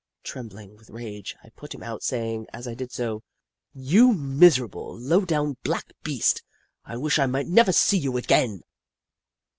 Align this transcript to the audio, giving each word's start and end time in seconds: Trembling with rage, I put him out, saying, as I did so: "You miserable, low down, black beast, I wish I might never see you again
Trembling 0.23 0.75
with 0.77 0.89
rage, 0.89 1.35
I 1.43 1.49
put 1.49 1.75
him 1.75 1.83
out, 1.83 2.01
saying, 2.01 2.47
as 2.51 2.67
I 2.67 2.73
did 2.73 2.91
so: 2.91 3.21
"You 3.71 4.13
miserable, 4.13 4.97
low 4.99 5.25
down, 5.25 5.57
black 5.61 5.93
beast, 6.01 6.41
I 6.83 6.97
wish 6.97 7.19
I 7.19 7.27
might 7.27 7.45
never 7.45 7.71
see 7.71 7.99
you 7.99 8.17
again 8.17 8.63